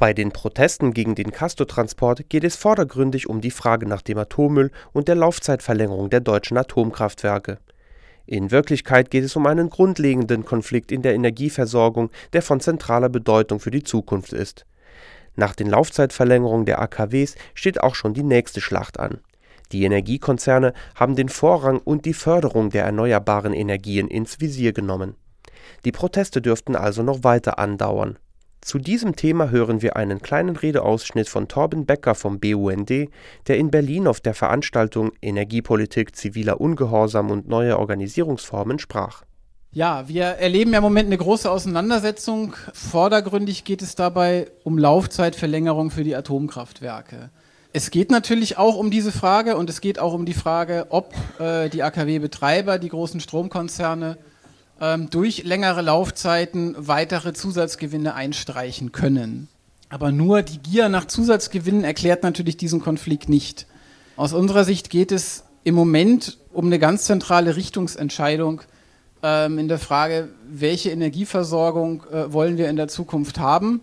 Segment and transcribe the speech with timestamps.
[0.00, 4.70] Bei den Protesten gegen den Castortransport geht es vordergründig um die Frage nach dem Atommüll
[4.94, 7.58] und der Laufzeitverlängerung der deutschen Atomkraftwerke.
[8.24, 13.60] In Wirklichkeit geht es um einen grundlegenden Konflikt in der Energieversorgung, der von zentraler Bedeutung
[13.60, 14.64] für die Zukunft ist.
[15.36, 19.18] Nach den Laufzeitverlängerungen der AKWs steht auch schon die nächste Schlacht an.
[19.70, 25.16] Die Energiekonzerne haben den Vorrang und die Förderung der erneuerbaren Energien ins Visier genommen.
[25.84, 28.18] Die Proteste dürften also noch weiter andauern.
[28.62, 32.90] Zu diesem Thema hören wir einen kleinen Redeausschnitt von Torben Becker vom BUND,
[33.46, 39.22] der in Berlin auf der Veranstaltung Energiepolitik, ziviler Ungehorsam und neue Organisierungsformen sprach.
[39.72, 42.54] Ja, wir erleben ja im Moment eine große Auseinandersetzung.
[42.74, 47.30] Vordergründig geht es dabei um Laufzeitverlängerung für die Atomkraftwerke.
[47.72, 51.14] Es geht natürlich auch um diese Frage und es geht auch um die Frage, ob
[51.38, 54.18] äh, die AKW-Betreiber, die großen Stromkonzerne,
[54.80, 59.48] ähm, durch längere Laufzeiten weitere Zusatzgewinne einstreichen können.
[59.88, 63.66] Aber nur die Gier nach Zusatzgewinnen erklärt natürlich diesen Konflikt nicht.
[64.16, 68.62] Aus unserer Sicht geht es im Moment um eine ganz zentrale Richtungsentscheidung
[69.22, 73.80] ähm, in der Frage, welche Energieversorgung äh, wollen wir in der Zukunft haben.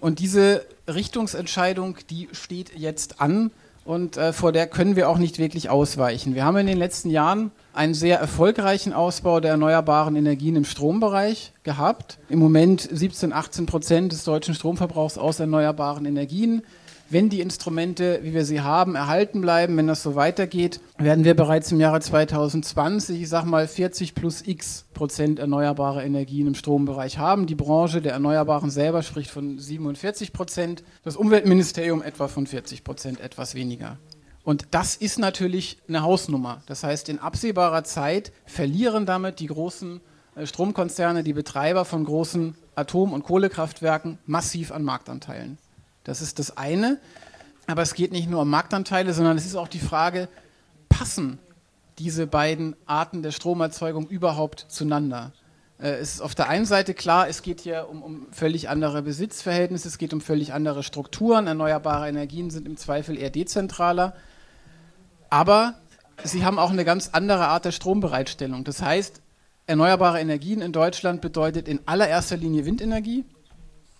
[0.00, 3.50] Und diese Richtungsentscheidung, die steht jetzt an
[3.88, 6.34] und äh, vor der können wir auch nicht wirklich ausweichen.
[6.34, 11.54] Wir haben in den letzten Jahren einen sehr erfolgreichen Ausbau der erneuerbaren Energien im Strombereich
[11.62, 12.18] gehabt.
[12.28, 16.64] Im Moment 17, 18 Prozent des deutschen Stromverbrauchs aus erneuerbaren Energien.
[17.10, 21.34] Wenn die Instrumente, wie wir sie haben, erhalten bleiben, wenn das so weitergeht, werden wir
[21.34, 27.16] bereits im Jahre 2020, ich sage mal 40 plus x Prozent erneuerbare Energien im Strombereich
[27.16, 27.46] haben.
[27.46, 33.20] Die Branche der Erneuerbaren selber spricht von 47 Prozent, das Umweltministerium etwa von 40 Prozent,
[33.20, 33.96] etwas weniger.
[34.44, 36.60] Und das ist natürlich eine Hausnummer.
[36.66, 40.02] Das heißt, in absehbarer Zeit verlieren damit die großen
[40.36, 45.56] äh, Stromkonzerne, die Betreiber von großen Atom- und Kohlekraftwerken massiv an Marktanteilen.
[46.08, 46.98] Das ist das eine.
[47.66, 50.28] Aber es geht nicht nur um Marktanteile, sondern es ist auch die Frage,
[50.88, 51.38] passen
[51.98, 55.32] diese beiden Arten der Stromerzeugung überhaupt zueinander?
[55.78, 59.02] Äh, es ist auf der einen Seite klar, es geht hier um, um, völlig andere
[59.02, 61.46] Besitzverhältnisse, es geht um völlig andere Strukturen.
[61.46, 64.14] Erneuerbare Energien sind im Zweifel eher dezentraler.
[65.28, 65.74] Aber
[66.24, 68.64] sie haben auch eine ganz andere Art der Strombereitstellung.
[68.64, 69.20] Das heißt,
[69.66, 73.26] erneuerbare Energien in Deutschland bedeutet in allererster Linie Windenergie.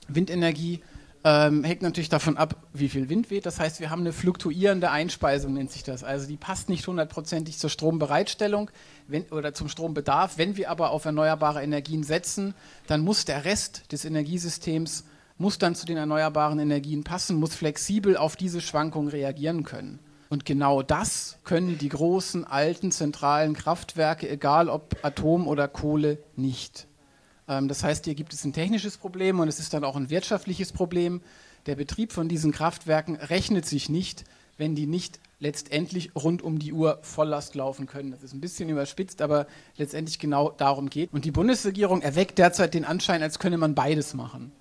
[0.08, 0.80] Windenergie
[1.24, 3.46] ähm, hängt natürlich davon ab, wie viel Wind weht.
[3.46, 6.04] Das heißt, wir haben eine fluktuierende Einspeisung, nennt sich das.
[6.04, 8.70] Also die passt nicht hundertprozentig zur Strombereitstellung
[9.06, 10.38] wenn, oder zum Strombedarf.
[10.38, 12.54] Wenn wir aber auf erneuerbare Energien setzen,
[12.86, 15.04] dann muss der Rest des Energiesystems
[15.38, 20.00] muss dann zu den erneuerbaren Energien passen, muss flexibel auf diese Schwankungen reagieren können.
[20.30, 26.87] Und genau das können die großen alten zentralen Kraftwerke, egal ob Atom oder Kohle, nicht.
[27.48, 30.10] Ähm, das heißt, hier gibt es ein technisches Problem und es ist dann auch ein
[30.10, 31.20] wirtschaftliches Problem.
[31.66, 34.24] Der Betrieb von diesen Kraftwerken rechnet sich nicht,
[34.56, 38.10] wenn die nicht letztendlich rund um die Uhr Volllast laufen können.
[38.10, 41.12] Das ist ein bisschen überspitzt, aber letztendlich genau darum geht.
[41.12, 44.52] Und die Bundesregierung erweckt derzeit den Anschein, als könne man beides machen.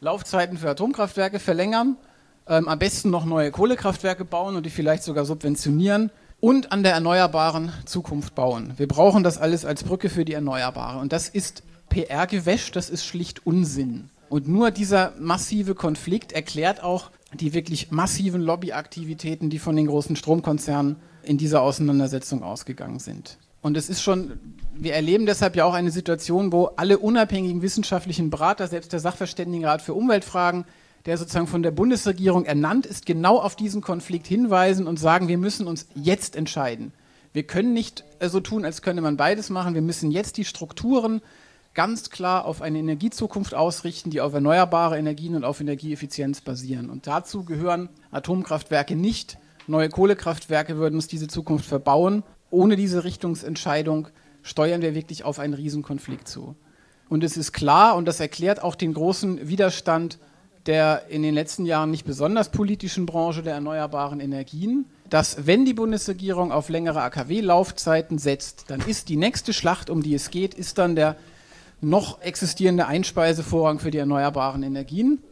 [0.00, 1.96] Laufzeiten für Atomkraftwerke verlängern
[2.46, 6.10] ähm, am besten noch neue Kohlekraftwerke bauen und die vielleicht sogar subventionieren
[6.40, 8.74] und an der erneuerbaren Zukunft bauen.
[8.76, 10.98] Wir brauchen das alles als Brücke für die Erneuerbare.
[10.98, 11.62] Und das ist
[11.94, 14.10] PR-Gewäsch, das ist schlicht Unsinn.
[14.28, 20.16] Und nur dieser massive Konflikt erklärt auch die wirklich massiven Lobbyaktivitäten, die von den großen
[20.16, 23.38] Stromkonzernen in dieser Auseinandersetzung ausgegangen sind.
[23.62, 24.40] Und es ist schon,
[24.74, 29.80] wir erleben deshalb ja auch eine Situation, wo alle unabhängigen wissenschaftlichen Berater, selbst der Sachverständigenrat
[29.80, 30.64] für Umweltfragen,
[31.06, 35.38] der sozusagen von der Bundesregierung ernannt ist, genau auf diesen Konflikt hinweisen und sagen, wir
[35.38, 36.92] müssen uns jetzt entscheiden.
[37.32, 39.74] Wir können nicht so tun, als könne man beides machen.
[39.74, 41.20] Wir müssen jetzt die Strukturen
[41.74, 46.88] ganz klar auf eine Energiezukunft ausrichten, die auf erneuerbare Energien und auf Energieeffizienz basieren.
[46.88, 49.38] Und dazu gehören Atomkraftwerke nicht.
[49.66, 52.22] Neue Kohlekraftwerke würden uns diese Zukunft verbauen.
[52.50, 54.08] Ohne diese Richtungsentscheidung
[54.42, 56.54] steuern wir wirklich auf einen Riesenkonflikt zu.
[57.08, 60.18] Und es ist klar, und das erklärt auch den großen Widerstand
[60.66, 65.74] der in den letzten Jahren nicht besonders politischen Branche der erneuerbaren Energien, dass wenn die
[65.74, 70.78] Bundesregierung auf längere AKW-Laufzeiten setzt, dann ist die nächste Schlacht, um die es geht, ist
[70.78, 71.16] dann der
[71.84, 75.22] noch existierende Einspeisevorrang für die erneuerbaren Energien.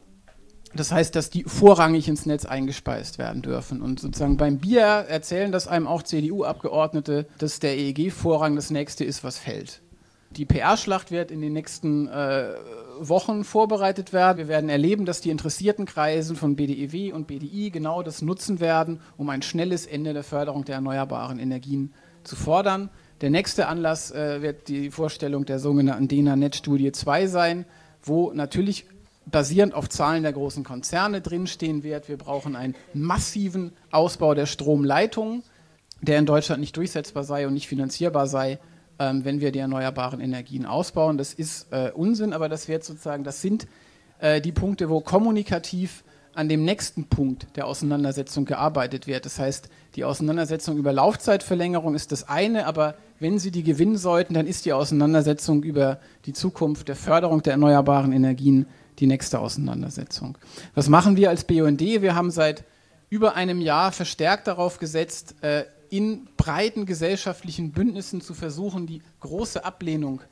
[0.75, 3.83] Das heißt, dass die vorrangig ins Netz eingespeist werden dürfen.
[3.83, 9.23] Und sozusagen beim Bier erzählen das einem auch CDU-Abgeordnete, dass der EEG-Vorrang das nächste ist,
[9.23, 9.83] was fällt.
[10.31, 12.55] Die PR-Schlacht wird in den nächsten äh,
[12.99, 14.39] Wochen vorbereitet werden.
[14.39, 19.01] Wir werden erleben, dass die interessierten Kreise von BDEW und BDI genau das nutzen werden,
[19.19, 21.93] um ein schnelles Ende der Förderung der erneuerbaren Energien
[22.25, 22.89] zu fordern.
[23.23, 27.65] Der nächste Anlass äh, wird die Vorstellung der sogenannten DENA-Net-Studie 2 sein,
[28.03, 28.85] wo natürlich
[29.27, 32.09] basierend auf Zahlen der großen Konzerne drinstehen wird.
[32.09, 35.45] Wir brauchen einen massiven Ausbau der Stromleitungen,
[36.01, 38.59] der in Deutschland nicht durchsetzbar sei und nicht finanzierbar sei,
[38.99, 41.17] ähm, wenn wir die erneuerbaren Energien ausbauen.
[41.17, 43.69] Das ist äh, Unsinn, aber das wird sozusagen, das sind
[44.19, 46.03] äh, die Punkte, wo kommunikativ
[46.35, 49.27] an dem nächsten Punkt der Auseinandersetzung gearbeitet wird.
[49.27, 54.35] Das heißt, die Auseinandersetzung über Laufzeitverlängerung ist das eine, aber wenn Sie die gewinnen sollten,
[54.35, 58.67] dann ist die Auseinandersetzung über die Zukunft der Förderung der erneuerbaren Energien
[58.99, 60.39] die nächste Auseinandersetzung.
[60.75, 61.81] Was machen wir als BUND?
[61.81, 62.65] Wir haben seit
[63.11, 69.63] über einem Jahr verstärkt darauf gesetzt, äh, in breiten gesellschaftlichen Bündnissen zu versuchen, die große
[69.63, 70.23] Ablehnung,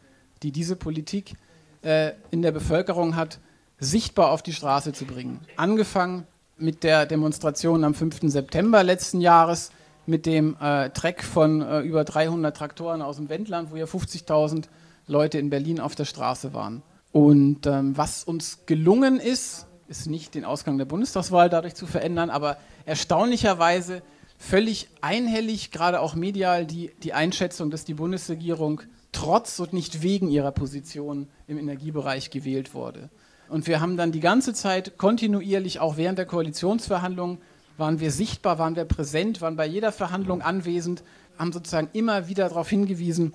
[0.42, 1.34] die diese Politik
[1.82, 3.38] äh, in der Bevölkerung hat,
[3.80, 5.40] sichtbar auf die Straße zu bringen.
[5.56, 6.26] Angefangen
[6.58, 8.20] mit der Demonstration am 5.
[8.22, 9.72] September letzten Jahres,
[10.06, 14.64] mit dem äh, Treck von äh, über 300 Traktoren aus dem Wendland, wo ja 50.000
[15.06, 16.82] Leute in Berlin auf der Straße waren.
[17.12, 22.30] Und ähm, was uns gelungen ist, ist nicht den Ausgang der Bundestagswahl dadurch zu verändern,
[22.30, 22.56] aber
[22.86, 24.02] erstaunlicherweise
[24.38, 28.82] völlig einhellig, gerade auch medial, die, die Einschätzung, dass die Bundesregierung
[29.12, 33.10] trotz und nicht wegen ihrer Position im Energiebereich gewählt wurde.
[33.50, 37.38] Und wir haben dann die ganze Zeit kontinuierlich, auch während der Koalitionsverhandlungen,
[37.76, 41.02] waren wir sichtbar, waren wir präsent, waren bei jeder Verhandlung anwesend,
[41.38, 43.34] haben sozusagen immer wieder darauf hingewiesen,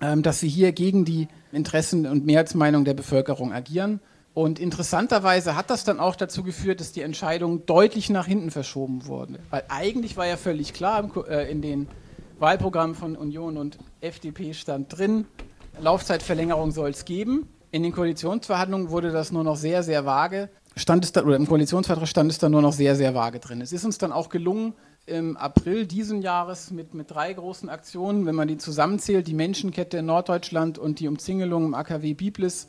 [0.00, 4.00] ähm, dass sie hier gegen die Interessen und Mehrheitsmeinung der Bevölkerung agieren.
[4.34, 9.06] Und interessanterweise hat das dann auch dazu geführt, dass die Entscheidung deutlich nach hinten verschoben
[9.06, 9.38] wurde.
[9.50, 11.88] Weil eigentlich war ja völlig klar äh, in den
[12.38, 15.26] Wahlprogrammen von Union und FDP stand drin,
[15.78, 17.48] Laufzeitverlängerung soll es geben.
[17.72, 20.48] In den Koalitionsverhandlungen wurde das nur noch sehr, sehr vage.
[20.76, 23.60] Stand es da, oder im Koalitionsvertrag stand es dann nur noch sehr, sehr vage drin.
[23.60, 24.74] Es ist uns dann auch gelungen,
[25.06, 29.98] im April diesen Jahres mit, mit drei großen Aktionen, wenn man die zusammenzählt, die Menschenkette
[29.98, 32.68] in Norddeutschland und die Umzingelung im AKW Biblis,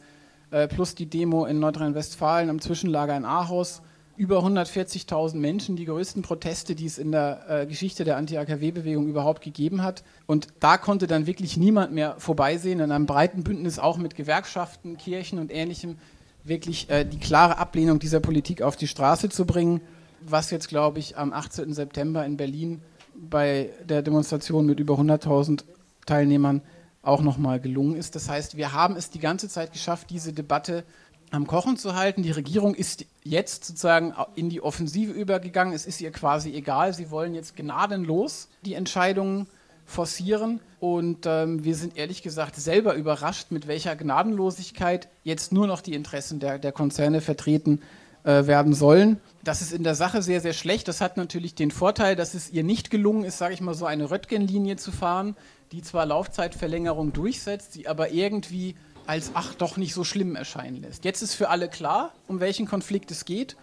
[0.50, 3.82] äh, plus die Demo in Nordrhein-Westfalen am Zwischenlager in Ahaus,
[4.18, 9.42] über 140.000 Menschen, die größten Proteste, die es in der äh, Geschichte der Anti-AKW-Bewegung überhaupt
[9.42, 10.04] gegeben hat.
[10.26, 14.98] Und da konnte dann wirklich niemand mehr vorbeisehen, in einem breiten Bündnis auch mit Gewerkschaften,
[14.98, 15.98] Kirchen und Ähnlichem,
[16.44, 19.82] wirklich äh, die klare Ablehnung dieser Politik auf die Straße zu bringen,
[20.22, 21.74] was jetzt, glaube ich, am 18.
[21.74, 22.82] September in Berlin
[23.16, 25.64] bei der Demonstration mit über 100.000
[26.06, 26.62] Teilnehmern
[27.04, 28.16] auch nochmal gelungen ist.
[28.16, 30.84] Das heißt, wir haben es die ganze Zeit geschafft, diese Debatte
[31.32, 32.24] am Kochen zu halten.
[32.24, 35.74] Die Regierung ist jetzt sozusagen in die Offensive übergegangen.
[35.74, 36.94] Es ist ihr quasi egal.
[36.94, 39.48] Sie wollen jetzt gnadenlos die Entscheidungen
[39.86, 40.60] forcieren.
[40.80, 45.94] Und ähm, wir sind ehrlich gesagt selber überrascht, mit welcher Gnadenlosigkeit jetzt nur noch die
[45.94, 47.82] Interessen der, der Konzerne vertreten
[48.24, 49.20] äh, werden sollen.
[49.44, 50.88] Das ist in der Sache sehr, sehr schlecht.
[50.88, 53.86] Das hat natürlich den Vorteil, dass es ihr nicht gelungen ist, sage ich mal, so
[53.86, 55.36] eine Röttgen-Linie zu fahren,
[55.72, 58.76] die zwar Laufzeitverlängerung durchsetzt, sie aber irgendwie
[59.12, 61.04] als ach doch nicht so schlimm erscheinen lässt.
[61.04, 63.58] Jetzt ist für alle klar, um welchen Konflikt es geht.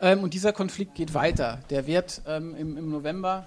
[0.00, 1.60] Ähm, und dieser Konflikt geht weiter.
[1.70, 3.46] Der wird ähm, im, im, November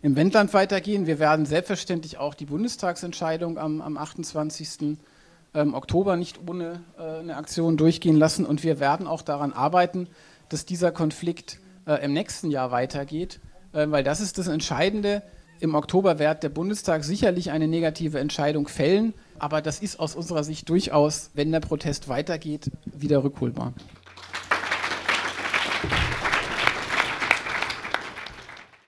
[0.00, 1.08] im Wendland weitergehen.
[1.08, 4.96] Wir werden selbstverständlich auch die Bundestagsentscheidung am, am 28.
[5.54, 8.46] Ähm, Oktober nicht ohne äh, eine Aktion durchgehen lassen.
[8.46, 10.06] Und wir werden auch daran arbeiten,
[10.50, 13.40] dass dieser Konflikt äh, im nächsten Jahr weitergeht,
[13.72, 15.24] äh, weil das ist das Entscheidende.
[15.58, 19.14] Im Oktober wird der Bundestag sicherlich eine negative Entscheidung fällen.
[19.38, 23.72] Aber das ist aus unserer Sicht durchaus, wenn der Protest weitergeht, wieder rückholbar.